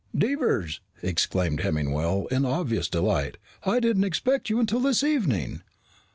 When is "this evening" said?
4.79-5.61